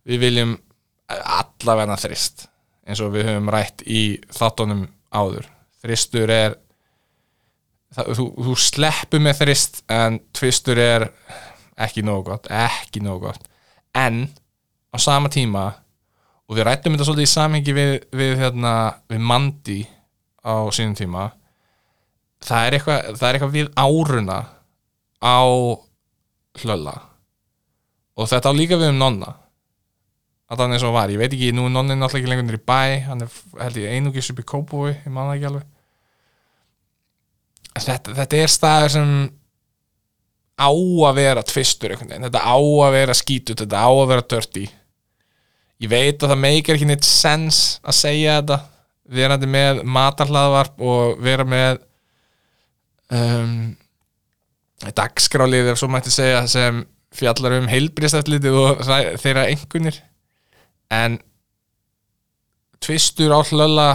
Við 0.08 0.24
viljum 0.24 0.56
allavegna 1.08 2.00
þrist 2.00 2.48
eins 2.88 3.00
og 3.04 3.12
við 3.12 3.28
höfum 3.28 3.52
rætt 3.52 3.84
í 3.84 4.16
þáttunum 4.32 4.88
áður. 5.14 5.48
Þristur 5.82 6.32
er 6.32 6.56
það, 7.94 8.12
þú, 8.18 8.26
þú 8.48 8.56
sleppur 8.62 9.22
með 9.24 9.42
þrist 9.42 9.82
en 9.92 10.18
tvistur 10.36 10.80
er 10.82 11.08
ekki 11.78 12.02
nógu 12.06 12.30
gott, 12.32 12.48
ekki 12.50 13.02
nógu 13.04 13.28
gott. 13.28 13.48
En 13.96 14.26
á 14.92 14.96
sama 15.00 15.30
tíma 15.32 15.68
og 16.48 16.56
við 16.56 16.66
rættum 16.68 16.96
þetta 16.96 17.08
svolítið 17.08 17.28
í 17.28 17.32
samhengi 17.34 17.76
við, 17.76 17.92
við, 18.16 18.36
hérna, 18.40 18.74
við 19.10 19.26
Mandi 19.30 19.80
á 20.42 20.66
sínum 20.74 20.96
tíma 20.98 21.28
það 22.44 22.66
er 22.66 22.76
eitthvað, 22.78 23.10
það 23.18 23.28
eitthvað 23.32 23.54
við 23.56 23.70
áruna 23.78 24.38
á 25.18 25.40
hlölla. 26.62 26.94
Og 28.18 28.30
þetta 28.30 28.50
á 28.50 28.58
líka 28.58 28.78
við 28.78 28.92
um 28.92 29.02
nonna 29.02 29.34
að 30.48 30.62
hann 30.62 30.74
eins 30.76 30.84
og 30.88 30.94
var, 30.96 31.10
ég 31.12 31.20
veit 31.20 31.32
ekki, 31.32 31.50
nú 31.52 31.66
er 31.68 31.74
nonnin 31.74 32.00
náttúrulega 32.00 32.24
ekki 32.24 32.32
lengur 32.32 32.56
í 32.56 32.62
bæ, 32.70 32.82
hann 33.08 33.24
er 33.26 33.34
held 33.60 33.80
ég 33.82 33.96
einugis 33.96 34.30
upp 34.32 34.40
í 34.40 34.46
Kópói, 34.48 34.94
ég 34.94 35.12
man 35.12 35.28
það 35.28 35.34
ekki 35.36 35.48
alveg. 35.50 35.66
Þetta, 37.78 38.14
þetta 38.16 38.40
er 38.40 38.50
staður 38.50 38.94
sem 38.96 39.12
á 40.58 40.70
að 40.72 41.20
vera 41.20 41.44
tvistur 41.46 41.92
einhvern 41.92 42.10
veginn, 42.10 42.26
þetta 42.26 42.42
á 42.42 42.56
að 42.58 42.96
vera 42.96 43.16
skítut 43.18 43.60
þetta 43.60 43.84
á 43.84 43.90
að 43.92 44.08
vera 44.10 44.26
dirty. 44.32 44.64
Ég 45.78 45.92
veit 45.92 46.24
að 46.24 46.32
það 46.32 46.42
meikar 46.42 46.78
ekki 46.78 46.88
neitt 46.88 47.06
sens 47.06 47.60
að 47.84 47.98
segja 48.00 48.40
þetta. 48.40 48.58
Verandi 49.08 49.48
með 49.48 49.84
matarhlaðvarp 49.88 50.82
og 50.84 51.20
vera 51.24 51.46
með 51.48 51.78
um, 53.14 53.52
dagskráliðir 54.96 55.78
svo 55.78 55.88
mætti 55.92 56.12
segja 56.12 56.42
sem 56.50 56.82
fjallar 57.14 57.60
um 57.60 57.70
heilbristættlitið 57.70 58.58
og 58.58 58.82
þeirra 59.22 59.46
engunir 59.52 60.02
en 60.94 61.18
tvistur 62.82 63.34
á 63.34 63.40
hlölla 63.42 63.88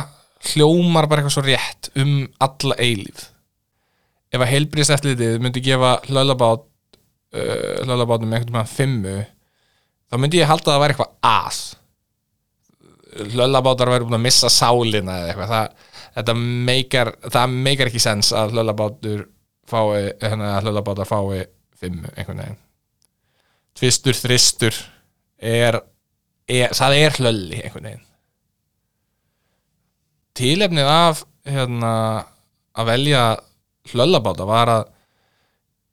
hljómar 0.54 1.08
bara 1.08 1.24
eitthvað 1.24 1.38
svo 1.38 1.46
rétt 1.46 1.90
um 2.00 2.26
alla 2.44 2.76
eilíf 2.78 3.30
ef 4.34 4.42
að 4.42 4.52
heilbristættlitið 4.52 5.40
myndi 5.42 5.62
gefa 5.64 5.96
hlöllabát 6.10 6.66
uh, 6.66 7.86
hlöllabátum 7.86 8.34
einhvern 8.34 8.60
veginn 8.60 8.74
fimmu 8.74 9.18
þá 10.14 10.20
myndi 10.22 10.44
ég 10.44 10.50
halda 10.50 10.70
að 10.70 10.76
það 10.76 10.84
væri 10.84 10.94
eitthvað 10.94 11.14
að. 11.26 11.62
Hlöllabátar 13.34 13.90
væri 13.90 14.06
búin 14.06 14.18
að 14.20 14.26
missa 14.28 14.50
sálina 14.54 15.16
eða 15.22 15.32
eitthvað. 15.32 15.54
Það, 15.54 15.96
þetta 16.18 16.36
meikar, 16.70 17.12
það 17.34 17.56
meikar 17.66 17.90
ekki 17.90 18.02
sens 18.04 18.30
að 18.38 18.54
hlöllabátur 18.54 19.24
fái, 19.70 20.12
hérna, 20.22 20.52
að 20.58 20.68
hlöllabátar 20.68 21.10
fái 21.10 21.48
fimmu 21.82 22.14
einhvern 22.14 22.44
veginn. 22.44 22.60
Tvistur, 23.74 24.18
þristur 24.18 24.78
er, 25.42 25.80
er 26.50 26.74
það 26.76 26.98
er 27.00 27.18
hlölli 27.20 27.62
einhvern 27.62 27.88
veginn. 27.90 28.10
Tilefnið 30.34 30.90
af 30.90 31.24
hérna, 31.46 31.94
að 32.74 32.90
velja 32.90 33.24
hlöllabáta 33.92 34.48
var 34.50 34.72
að 34.74 34.86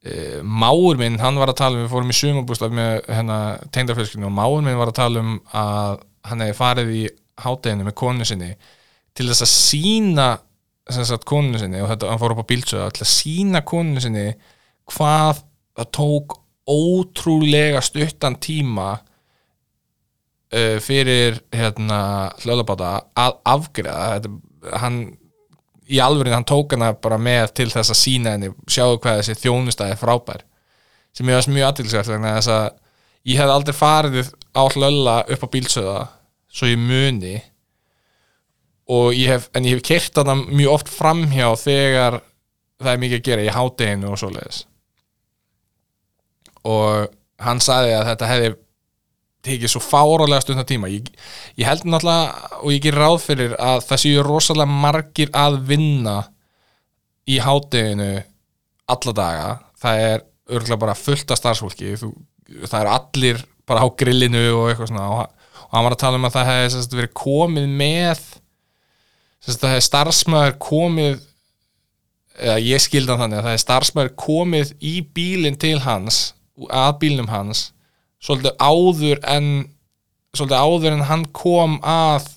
e, 0.07 0.15
máur 0.43 1.01
minn, 1.01 1.19
hann 1.21 1.39
var 1.41 1.53
að 1.53 1.61
tala 1.61 1.77
um 1.77 1.85
við 1.85 1.93
fórum 1.93 2.13
í 2.13 2.17
sumabústaf 2.17 2.73
með 2.75 2.93
hérna, 3.11 3.41
tengdafélskinu 3.75 4.31
og 4.31 4.37
máur 4.37 4.63
minn 4.65 4.79
var 4.81 4.93
að 4.93 5.01
tala 5.03 5.25
um 5.25 5.35
að 5.53 6.05
hann 6.31 6.45
hefði 6.45 6.59
farið 6.61 6.95
í 6.95 7.03
hátteginu 7.41 7.87
með 7.89 7.97
konu 8.01 8.27
sinni 8.29 8.55
til 9.17 9.27
þess 9.29 9.45
að 9.45 9.53
sína 9.53 10.29
sagt 10.91 11.27
konu 11.29 11.59
sinni 11.61 11.81
og 11.83 11.91
þetta, 11.93 12.11
hann 12.11 12.21
fór 12.21 12.35
upp 12.35 12.45
á 12.45 12.51
bílsöða 12.51 12.91
til 12.95 13.05
að 13.05 13.13
sína 13.13 13.63
konu 13.67 14.03
sinni 14.03 14.27
hvað 14.91 15.43
það 15.79 15.91
tók 15.97 16.37
ótrúlega 16.71 17.83
stuttan 17.85 18.37
tíma 18.43 18.95
uh, 20.55 20.77
fyrir 20.83 21.41
hérna 21.55 22.01
hlöðlabáta 22.43 22.93
að 23.19 23.41
afgreða 23.55 24.07
þetta, 24.15 24.35
hann 24.83 25.01
í 25.91 25.99
alvörinu 26.03 26.37
hann 26.39 26.47
tók 26.47 26.75
hana 26.77 26.93
bara 26.95 27.19
með 27.21 27.55
til 27.59 27.69
þess 27.73 27.93
að 27.93 27.99
sína 27.99 28.37
henni, 28.37 28.53
sjáu 28.71 28.99
hvað 29.03 29.21
þessi 29.21 29.41
þjónustæði 29.43 29.99
frábær. 29.99 30.45
Sem 31.17 31.27
ég 31.27 31.39
varst 31.39 31.51
mjög 31.51 31.69
aðtilsvært 31.71 32.13
vegna 32.13 32.37
þess 32.37 32.53
að 32.55 32.67
ég 33.31 33.41
hef 33.41 33.53
aldrei 33.53 33.77
farið 33.77 34.33
á 34.55 34.63
hlölla 34.71 35.17
upp 35.27 35.47
á 35.47 35.53
bílsöða 35.55 36.01
svo 36.51 36.71
ég 36.71 36.79
muni. 36.79 37.37
Og 38.91 39.15
ég 39.15 39.31
hef, 39.35 39.49
en 39.55 39.67
ég 39.67 39.79
hef 39.79 39.87
kert 39.87 40.19
hana 40.23 40.37
mjög 40.41 40.77
oft 40.79 40.93
framhjá 40.95 41.51
þegar 41.59 42.21
það 42.81 42.93
er 42.93 43.03
mikið 43.05 43.19
að 43.19 43.27
gera 43.29 43.47
í 43.47 43.55
hádeginu 43.55 44.13
og 44.13 44.21
svoleiðis. 44.21 44.65
Og 46.71 47.11
hann 47.41 47.63
sagði 47.65 47.97
að 47.97 48.09
þetta 48.13 48.31
hefði 48.31 48.51
tekið 49.47 49.73
svo 49.73 49.83
fárálega 49.83 50.43
stundar 50.45 50.67
tíma. 50.69 50.91
Ég, 50.93 51.09
ég 51.61 51.69
held 51.69 51.87
náttúrulega 51.89 52.59
og 52.61 52.75
ég 52.75 52.83
ger 52.85 52.99
ráð 53.01 53.19
fyrir 53.25 53.55
að 53.61 53.85
það 53.89 54.03
séu 54.05 54.25
rosalega 54.27 54.81
margir 54.85 55.33
að 55.37 55.61
vinna 55.71 56.17
í 57.31 57.39
hádeginu 57.41 58.11
alla 58.91 59.17
daga. 59.17 59.49
Það 59.81 60.05
er 60.09 60.27
örgulega 60.51 60.83
bara 60.85 60.99
fullt 60.99 61.33
af 61.33 61.41
starfsfólki. 61.41 61.95
Þú, 62.01 62.13
það 62.67 62.79
er 62.83 62.93
allir 62.97 63.43
bara 63.69 63.87
á 63.87 63.89
grillinu 64.03 64.45
og 64.59 64.69
eitthvað 64.69 64.93
svona. 64.93 65.09
Og, 65.09 65.49
og 65.69 65.75
hann 65.77 65.87
var 65.87 65.97
að 65.97 66.05
tala 66.05 66.21
um 66.21 66.29
að 66.29 66.37
það 66.37 66.53
hefði 66.53 66.71
sagt, 66.77 67.01
verið 67.01 67.17
komið 67.23 67.75
með 67.81 68.23
sagt, 69.41 69.61
það 69.63 69.75
hefði 69.75 69.89
starfsmæður 69.89 70.57
komið 70.69 71.27
eða 72.41 72.61
ég 72.65 72.83
skildi 72.83 73.13
hann 73.13 73.23
þannig 73.25 73.39
að 73.39 73.45
það 73.45 73.55
hefði 73.55 73.65
starfsmæður 73.65 74.15
komið 74.21 74.73
í 74.81 74.95
bílinn 75.17 75.61
til 75.61 75.77
hans 75.85 76.21
að 76.69 76.93
bílnum 77.03 77.31
hans 77.31 77.71
svolítið 78.21 78.57
áður 78.61 79.23
en 79.29 79.49
svolítið 80.37 80.61
áður 80.61 80.97
en 80.97 81.07
hann 81.09 81.25
kom 81.35 81.79
að 81.87 82.29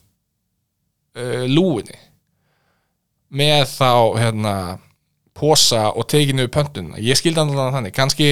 uh, 1.20 1.44
lúinni 1.50 2.00
með 3.34 3.68
þá 3.74 3.94
hérna 4.22 4.56
posa 5.34 5.88
og 5.98 6.06
tekinu 6.12 6.46
upp 6.46 6.54
pöntuna. 6.54 7.00
Ég 7.02 7.18
skildi 7.18 7.42
alveg 7.42 7.74
þannig. 7.74 7.96
Kannski, 7.98 8.30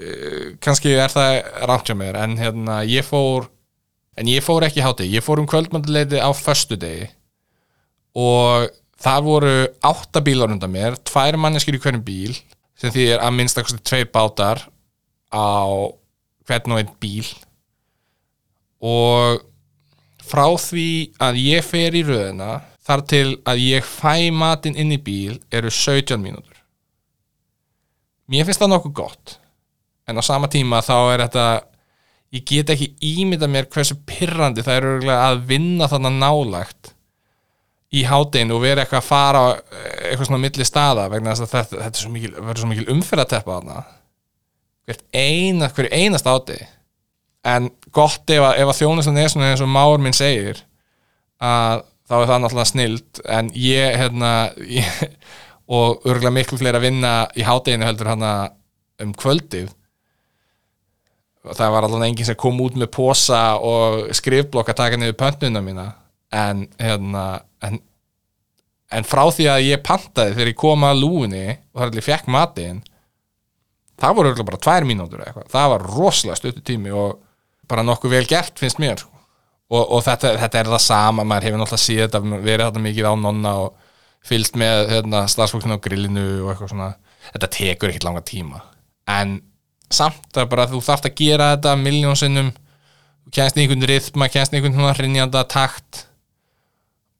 uh, 0.00 0.46
kannski 0.64 0.94
er 0.94 1.12
það 1.12 1.40
rámt 1.70 1.88
hjá 1.88 1.96
mér 1.98 2.20
en 2.22 2.38
hérna 2.40 2.82
ég 2.88 3.06
fór 3.06 3.48
en 4.14 4.30
ég 4.30 4.44
fór 4.44 4.66
ekki 4.66 4.84
hátti, 4.84 5.10
ég 5.10 5.24
fór 5.24 5.42
um 5.42 5.48
kvöldmönduleiti 5.50 6.20
á 6.22 6.30
föstudegi 6.36 7.08
og 8.14 8.70
það 9.02 9.26
voru 9.26 9.54
átta 9.82 10.22
bílar 10.24 10.52
undan 10.54 10.70
mér, 10.70 10.98
tvær 11.02 11.38
manneskir 11.40 11.76
í 11.76 11.82
hverjum 11.82 12.04
bíl 12.06 12.36
sem 12.78 12.92
því 12.94 13.08
er 13.14 13.24
að 13.24 13.36
minnst 13.38 13.58
að 13.58 13.74
tveir 13.82 14.06
bátar 14.14 14.62
á 15.34 15.50
hvern 16.48 16.74
og 16.74 16.82
einn 16.82 16.94
bíl. 17.02 17.28
Og 18.84 19.42
frá 20.24 20.46
því 20.60 20.88
að 21.22 21.40
ég 21.42 21.66
fer 21.66 21.96
í 21.96 22.04
röðina 22.06 22.62
þar 22.84 23.04
til 23.08 23.28
að 23.48 23.62
ég 23.64 23.86
fæ 23.86 24.30
matinn 24.34 24.76
inn 24.76 24.92
í 24.92 25.00
bíl 25.00 25.38
eru 25.54 25.72
17 25.72 26.20
mínútur. 26.20 26.58
Mér 28.28 28.46
finnst 28.48 28.60
það 28.60 28.74
nokkuð 28.74 28.96
gott 28.96 29.38
en 30.08 30.20
á 30.20 30.22
sama 30.24 30.48
tíma 30.52 30.82
þá 30.84 30.96
er 31.14 31.24
þetta 31.24 31.46
ég 32.34 32.44
get 32.48 32.72
ekki 32.74 32.90
ímynda 33.14 33.48
mér 33.50 33.68
hversu 33.72 33.96
pirrandi 34.08 34.64
það 34.64 34.76
er 34.76 34.88
örgulega 34.90 35.28
að 35.30 35.44
vinna 35.48 35.88
þannig 35.90 36.18
nálægt 36.20 36.92
í 37.94 38.02
hátteginu 38.08 38.56
og 38.56 38.64
vera 38.64 38.82
eitthvað 38.82 39.02
að 39.02 39.08
fara 39.08 39.42
á 39.42 39.46
eitthvað 39.54 40.28
svona 40.28 40.42
milli 40.42 40.66
staða 40.66 41.06
vegna 41.12 41.34
þess 41.34 41.44
að 41.46 41.52
þetta, 41.54 41.82
þetta 41.84 42.14
mikil, 42.14 42.32
verður 42.40 42.62
svo 42.62 42.70
mikil 42.72 42.88
umferðateppa 42.96 43.58
þarna 43.58 43.84
hvert 44.88 45.04
eina, 45.16 45.70
einast 45.90 46.28
áti. 46.28 46.58
En 47.44 47.68
gott 47.92 48.30
ef 48.32 48.44
að, 48.44 48.62
að 48.64 48.78
þjónustan 48.80 49.20
er 49.20 49.32
svona 49.32 49.50
eins 49.52 49.64
og 49.64 49.72
máur 49.72 50.00
minn 50.00 50.16
segir 50.16 50.62
að 51.42 51.84
þá 52.08 52.14
er 52.18 52.28
það 52.28 52.42
náttúrulega 52.42 52.70
snild 52.70 53.22
en 53.36 53.48
ég, 53.56 53.96
hérna 54.00 54.32
ég, 54.68 55.16
og 55.76 56.04
örgulega 56.04 56.34
miklu 56.36 56.60
fleiri 56.60 56.80
að 56.80 56.86
vinna 56.88 57.14
í 57.36 57.46
hátteginu 57.46 57.88
heldur 57.88 58.12
hann 58.12 58.26
um 59.04 59.16
kvöldið. 59.16 59.72
Það 61.44 61.74
var 61.74 61.84
allavega 61.84 62.08
enginn 62.08 62.28
sem 62.28 62.40
kom 62.40 62.60
út 62.64 62.76
með 62.80 62.92
posa 62.94 63.42
og 63.60 64.06
skrifblokk 64.16 64.72
að 64.72 64.80
taka 64.80 65.00
niður 65.00 65.18
pöntuna 65.20 65.60
mína. 65.64 65.90
En 66.32 66.64
hérna 66.80 67.24
en, 67.64 67.78
en 68.92 69.06
frá 69.08 69.26
því 69.28 69.50
að 69.52 69.66
ég 69.68 69.84
pantaði 69.84 70.36
þegar 70.36 70.52
ég 70.52 70.60
kom 70.60 70.86
að 70.88 71.02
lúinni 71.02 71.46
og 71.52 71.78
það 71.78 71.84
er 71.84 71.92
allir 71.92 72.06
fekk 72.08 72.30
matinn 72.32 72.80
það 74.00 74.18
voru 74.18 74.46
bara 74.48 74.60
tvær 74.66 74.86
mínútur 74.88 75.22
eða 75.22 75.30
eitthvað. 75.30 75.48
Það 75.54 75.70
var 75.72 75.86
rosalega 75.94 76.38
stuttu 76.40 76.64
tími 76.66 76.92
og 76.94 77.18
bara 77.70 77.84
nokkuð 77.86 78.16
vel 78.16 78.26
gert 78.28 78.58
finnst 78.60 78.80
mér 78.82 78.98
sko. 79.00 79.10
og, 79.72 79.84
og 79.96 80.02
þetta, 80.04 80.34
þetta 80.42 80.60
er 80.60 80.70
það 80.74 80.82
sama 80.84 81.24
maður 81.24 81.48
hefur 81.48 81.62
náttúrulega 81.62 81.84
séð 81.84 82.02
þetta 82.04 82.42
verið 82.44 82.66
þetta 82.66 82.82
mikið 82.84 83.08
á 83.08 83.14
nonna 83.16 83.54
og 83.62 83.72
fylgst 84.24 84.58
með 84.60 84.90
hérna, 84.92 85.24
starfsfólkinu 85.28 85.76
á 85.76 85.84
grillinu 85.84 86.26
og 86.44 86.52
eitthvað 86.52 86.72
svona. 86.72 86.90
Þetta 87.32 87.50
tekur 87.56 87.90
ekkert 87.90 88.06
langa 88.06 88.22
tíma. 88.24 88.60
En 89.10 89.38
samt 89.92 90.38
að 90.40 90.50
bara 90.52 90.68
þú 90.70 90.80
þarft 90.84 91.08
að 91.10 91.18
gera 91.20 91.50
þetta 91.54 91.74
miljónsinnum 91.80 92.52
kennst 93.34 93.58
einhvern 93.58 93.84
rithma, 93.88 94.28
kennst 94.32 94.54
einhvern 94.54 94.76
svona 94.76 94.94
hrinjanda 94.96 95.44
takt. 95.48 96.06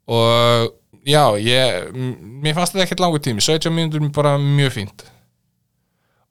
Og 0.08 0.72
já, 1.08 1.24
ég 1.40 1.92
mér 1.94 2.56
fannst 2.56 2.76
þetta 2.76 2.86
ekkert 2.86 3.04
langur 3.04 3.24
tími. 3.24 3.44
17 3.44 3.72
mínútur 3.72 4.04
er 4.04 4.14
bara 4.16 4.36
mjög 4.40 4.76
fínt 4.78 5.04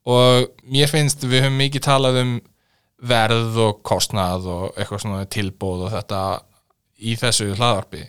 og 0.09 0.49
mér 0.67 0.91
finnst 0.91 1.23
við 1.23 1.45
höfum 1.45 1.61
mikið 1.61 1.85
talað 1.85 2.23
um 2.23 2.33
verð 3.03 3.59
og 3.59 3.83
kostnað 3.83 4.47
og 4.47 4.65
eitthvað 4.77 5.03
svona 5.03 5.27
tilbóð 5.31 5.87
og 5.87 5.93
þetta 5.97 6.23
í 7.03 7.15
þessu 7.19 7.51
hlaðarpi 7.57 8.05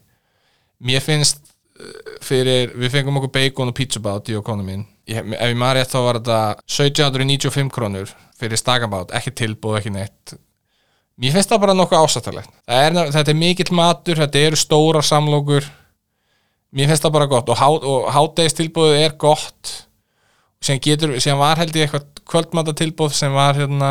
mér 0.85 1.05
finnst 1.05 1.43
uh, 1.45 2.17
fyrir, 2.25 2.73
við 2.79 2.93
fengum 2.95 3.21
okkur 3.21 3.33
bacon 3.35 3.73
og 3.73 3.79
pizza 3.79 4.03
bát 4.03 4.29
í 4.31 4.39
okonu 4.39 4.67
mín. 4.67 4.87
Ég, 5.11 5.21
ef 5.21 5.53
ég 5.53 5.59
maður 5.61 5.81
rétt 5.81 5.93
þá 5.93 6.01
var 6.07 6.19
þetta 6.21 6.41
1795 6.65 7.73
krónur 7.75 8.13
fyrir 8.41 8.61
stakabát, 8.61 9.13
ekki 9.17 9.35
tilbúð, 9.37 9.79
ekki 9.81 9.95
neitt. 9.95 10.35
Mér 11.21 11.37
finnst 11.37 11.53
það 11.53 11.63
bara 11.63 11.79
nokkuð 11.79 12.01
ásættalegt 12.03 12.55
er, 12.67 12.97
þetta 13.15 13.31
er 13.31 13.39
mikill 13.39 13.75
matur, 13.77 14.19
þetta 14.19 14.47
eru 14.49 14.59
stóra 14.59 15.03
samlokur. 15.05 15.67
Mér 16.75 16.91
finnst 16.91 17.05
það 17.07 17.15
bara 17.15 17.29
gott 17.31 17.53
og, 17.53 17.61
há, 17.61 17.69
og 17.71 18.09
hádegis 18.11 18.57
er 18.59 19.15
gott 19.21 19.75
sem 20.65 20.81
getur, 20.81 21.19
sem 21.21 21.37
var 21.39 21.61
held 21.61 21.77
ég 21.77 21.85
eitthvað 21.87 22.23
kvöldmatatilbúð 22.25 23.13
sem 23.17 23.33
var 23.35 23.59
hérna 23.59 23.91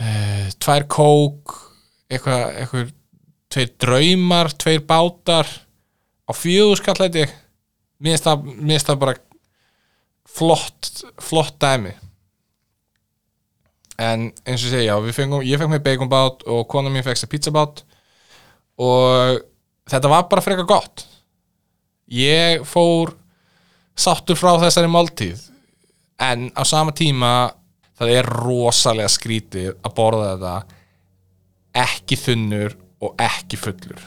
uh, 0.00 0.46
tvær 0.60 0.84
kók 0.92 1.54
eitthvað, 2.12 2.42
eitthvað 2.60 2.92
tveir 3.54 3.70
draumar, 3.80 4.52
tveir 4.58 4.82
bátar 4.84 5.48
á 6.28 6.32
fjögur 6.36 6.80
skallæti 6.80 7.24
mér 8.04 8.18
finnst 8.20 8.88
það 8.90 9.00
bara 9.00 9.16
flott 10.34 11.04
flott 11.22 11.56
dæmi. 11.62 11.94
En 14.02 14.30
eins 14.42 14.64
og 14.66 14.72
segja, 14.72 14.96
fengum, 15.14 15.44
ég 15.46 15.60
fekk 15.60 15.70
mér 15.70 15.82
baconbát 15.84 16.42
og 16.50 16.64
kona 16.70 16.90
mín 16.90 17.04
fekk 17.06 17.20
sér 17.20 17.30
pizzabát 17.30 17.84
og 18.82 19.42
þetta 19.90 20.10
var 20.10 20.26
bara 20.30 20.42
frekar 20.42 20.66
gott. 20.66 21.04
Ég 22.10 22.64
fór 22.66 23.14
sáttur 23.96 24.38
frá 24.38 24.54
þessari 24.62 24.90
máltíð. 24.90 25.42
En 26.22 26.48
á 26.54 26.62
sama 26.66 26.94
tíma 26.94 27.52
það 27.98 28.16
er 28.18 28.30
rosalega 28.30 29.10
skrítið 29.12 29.70
að 29.84 29.94
borða 29.96 30.32
þetta 30.34 30.56
ekki 31.84 32.18
þunnur 32.18 32.76
og 33.04 33.22
ekki 33.22 33.58
fullur. 33.60 34.02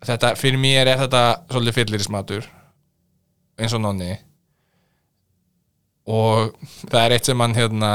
Þetta, 0.00 0.34
fyrir 0.40 0.60
mér 0.60 0.88
er 0.88 1.00
þetta 1.02 1.22
svolítið 1.50 1.76
fyllirismatur 1.76 2.50
eins 3.60 3.74
og 3.76 3.82
nonni. 3.84 4.14
Og 6.10 6.54
það 6.88 7.02
er 7.02 7.14
eitt 7.14 7.28
sem 7.28 7.42
hann 7.44 7.54
hérna 7.54 7.90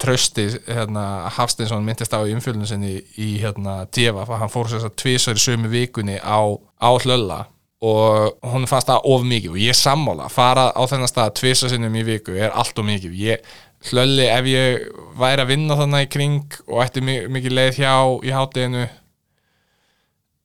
trösti 0.00 0.44
hérna, 0.68 1.28
Hafstinsson 1.34 1.82
myndist 1.84 2.14
á 2.14 2.22
í 2.22 2.32
umfjöldun 2.36 2.68
sinni 2.70 2.94
í 3.20 3.34
hérna 3.42 3.82
Djeva, 3.92 4.24
hann 4.38 4.52
fór 4.52 4.70
þess 4.70 4.86
að 4.86 4.94
tvísar 5.02 5.40
í 5.40 5.42
sömu 5.42 5.72
vikunni 5.72 6.20
á, 6.22 6.38
á 6.78 6.90
hlölla 7.02 7.42
og 7.82 8.38
hún 8.46 8.68
fannst 8.70 8.86
það 8.86 9.06
of 9.10 9.24
mikið 9.26 9.54
og 9.56 9.58
ég 9.58 9.76
sammála, 9.76 10.28
fara 10.30 10.68
á 10.70 10.82
þennan 10.86 11.10
stað 11.10 11.32
tvisa 11.40 11.70
sinnum 11.70 11.96
í 11.98 12.04
viku 12.06 12.36
er 12.38 12.54
allt 12.54 12.78
of 12.78 12.86
mikið. 12.86 13.14
Ég 13.18 13.54
hlölli 13.90 14.28
ef 14.30 14.46
ég 14.46 14.84
væri 15.18 15.42
að 15.42 15.50
vinna 15.50 15.78
þannig 15.80 16.06
í 16.06 16.10
kring 16.14 16.58
og 16.68 16.82
ætti 16.84 17.02
mikið 17.02 17.56
leið 17.58 17.80
hjá 17.80 17.94
í 18.22 18.34
hátteginu 18.34 18.84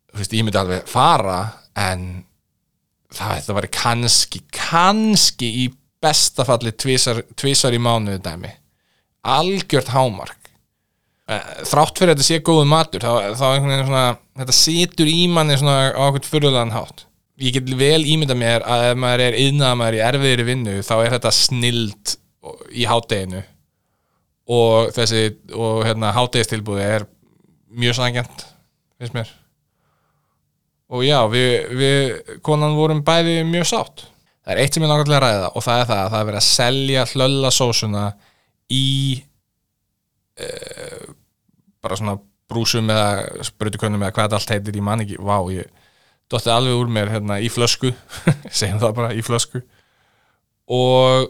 þú 0.10 0.24
veist, 0.24 0.34
ég 0.34 0.48
myndi 0.48 0.62
alveg 0.62 0.90
fara 0.90 1.38
en 1.78 2.08
það, 3.14 3.44
það 3.46 3.58
var 3.60 3.68
kannski 3.78 4.42
kannski 4.58 5.52
í 5.66 5.68
bestafalli 6.02 6.74
tvísar, 6.74 7.22
tvísar 7.38 7.76
í 7.78 7.82
mánuðu 7.82 8.22
dæmi. 8.26 8.50
Algjört 9.28 9.94
hámark. 9.94 10.50
Eh, 11.28 11.48
þrátt 11.68 12.00
fyrir 12.00 12.14
að 12.14 12.22
þetta 12.22 12.28
sé 12.32 12.42
góðu 12.42 12.66
matur 12.72 13.04
þá, 13.04 13.36
þá 13.36 13.46
einhvern 13.52 13.74
veginn 13.74 13.90
svona 13.90 14.04
þetta 14.40 14.54
situr 14.56 15.10
í 15.12 15.26
manni 15.28 15.58
svona 15.60 15.90
á 15.92 16.02
okkur 16.08 16.24
fyrirlegan 16.24 16.72
hátt 16.72 17.07
ég 17.38 17.54
get 17.58 17.70
vel 17.78 18.02
ímynda 18.06 18.38
mér 18.38 18.66
að 18.66 18.88
ef 18.92 19.00
maður 19.02 19.26
er 19.28 19.40
yðnaðamæður 19.44 19.98
í 19.98 20.04
erfiðri 20.08 20.48
vinnu 20.48 20.76
þá 20.86 20.96
er 20.98 21.14
þetta 21.18 21.34
snild 21.36 22.18
í 22.74 22.88
hátteginu 22.90 23.44
og 24.58 24.94
þessi 24.96 25.24
og 25.54 25.84
hérna 25.86 26.14
háttegistilbúði 26.16 26.86
er 26.98 27.08
mjög 27.68 27.98
sangjant 28.00 28.46
finnst 28.98 29.16
mér. 29.18 29.32
Og 30.88 31.04
já, 31.04 31.20
við, 31.30 31.50
við 31.78 32.38
konan 32.46 32.78
vorum 32.78 33.04
bæði 33.06 33.42
mjög 33.48 33.68
sátt. 33.70 34.06
Það 34.48 34.54
er 34.54 34.62
eitt 34.64 34.78
sem 34.78 34.86
ég 34.86 34.92
náttúrulega 34.92 35.24
ræða 35.26 35.50
og 35.52 35.66
það 35.66 35.82
er 35.82 35.90
það 35.90 36.02
að 36.02 36.12
það 36.14 36.22
er 36.22 36.30
verið 36.30 36.40
að 36.40 36.48
selja 36.48 37.06
hlöllasósuna 37.12 38.04
í 38.72 38.86
e, 40.40 40.48
bara 41.84 41.98
svona 42.00 42.16
brúsum 42.48 42.88
eða 42.94 43.44
sprutukönum 43.50 44.06
eða 44.06 44.16
hvað 44.16 44.38
allt 44.38 44.54
heitir, 44.56 44.80
ég 44.80 44.88
man 44.88 45.04
ekki, 45.04 45.20
vá, 45.20 45.36
ég 45.52 45.68
dotti 46.32 46.52
alveg 46.52 46.78
úr 46.78 46.90
mér 46.92 47.12
hérna 47.16 47.40
í 47.44 47.50
flösku 47.52 47.94
segjum 48.60 48.82
það 48.82 48.96
bara, 49.00 49.14
í 49.16 49.24
flösku. 49.26 49.62
Og 50.68 51.30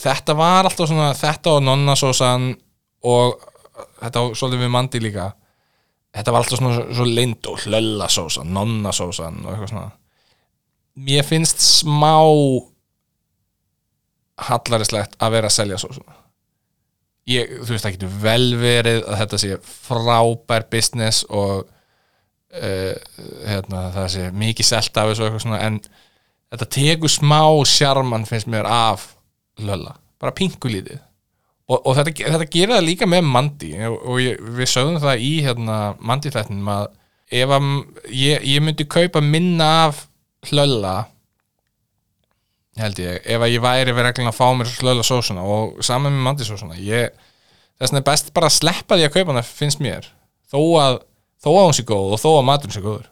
þetta 0.00 0.36
var 0.36 0.68
alltaf 0.68 0.88
svona 0.90 1.10
þetta 1.16 1.56
og 1.56 1.66
nonnasósan 1.66 2.54
og 3.06 3.36
þetta 4.00 4.24
og 4.24 4.38
svolítið 4.38 4.64
við 4.64 4.72
mandi 4.72 5.02
líka. 5.04 5.30
Þetta 6.16 6.32
var 6.32 6.44
alltaf 6.44 6.60
svona 6.62 6.86
svo 6.96 7.06
lind 7.08 7.50
og 7.50 7.60
hlöllasósan, 7.66 8.52
nonnasósan 8.56 9.42
og 9.44 9.52
eitthvað 9.52 9.72
svona. 9.74 9.90
Mér 10.96 11.26
finnst 11.28 11.60
smá 11.60 12.16
hallarislegt 14.46 15.16
að 15.20 15.36
vera 15.36 15.50
að 15.50 15.56
selja 15.58 15.80
sósuna. 15.80 16.16
Ég, 17.26 17.56
þú 17.58 17.74
veist 17.74 17.84
það 17.84 17.96
getur 17.96 18.18
vel 18.22 18.50
verið 18.60 19.00
að 19.02 19.20
þetta 19.22 19.40
sé 19.42 19.56
frábær 19.66 20.66
business 20.70 21.24
og 21.26 21.66
uh, 22.54 22.92
hérna, 23.46 23.86
það 23.94 24.10
sé 24.14 24.26
mikið 24.36 24.68
selt 24.70 25.00
af 25.00 25.10
þessu 25.12 25.42
svona, 25.42 25.62
en 25.66 25.80
þetta 26.52 26.70
tekur 26.78 27.12
smá 27.12 27.40
sjarman 27.68 28.28
finnst 28.28 28.50
mér 28.50 28.68
af 28.70 29.10
lölla, 29.62 29.96
bara 30.20 30.34
pingulítið 30.36 31.00
og, 31.66 31.80
og 31.80 31.96
þetta, 31.98 32.14
þetta 32.36 32.50
gerir 32.52 32.76
það 32.76 32.86
líka 32.86 33.10
með 33.10 33.26
mandi 33.32 33.72
og, 33.88 33.98
og 33.98 34.22
ég, 34.22 34.40
við 34.58 34.70
sögum 34.70 35.00
það 35.02 35.26
í 35.26 35.34
hérna, 35.46 35.80
manditættinum 35.98 36.72
að 36.76 36.88
ef 37.34 37.52
að 37.56 37.68
ég, 38.14 38.46
ég 38.46 38.62
myndi 38.62 38.86
kaupa 38.86 39.22
minna 39.24 39.70
af 39.88 40.04
hlölla 40.46 40.96
held 42.76 43.00
ég, 43.00 43.22
ef 43.24 43.40
að 43.40 43.54
ég 43.54 43.62
væri 43.64 43.94
verið 43.96 44.10
reglulega 44.10 44.34
að 44.34 44.38
fá 44.38 44.46
mér 44.58 44.74
hlölla 44.82 45.06
sósuna 45.06 45.46
og 45.48 45.80
saman 45.84 46.12
með 46.12 46.26
mandisósuna 46.28 46.76
þess 46.76 47.92
vegna 47.92 48.00
er 48.00 48.06
best 48.06 48.32
bara 48.36 48.50
að 48.50 48.56
sleppa 48.56 48.98
því 48.98 49.06
að 49.06 49.14
kaupa 49.16 49.32
hana 49.32 49.44
finnst 49.46 49.82
mér. 49.84 50.08
Þó 50.48 50.60
að 50.80 50.98
þó 51.42 51.50
að 51.52 51.64
hún 51.68 51.76
sé 51.76 51.86
góð 51.88 52.16
og 52.16 52.22
þó 52.22 52.30
að 52.36 52.46
maturinn 52.50 52.76
sé 52.76 52.84
góður 52.84 53.06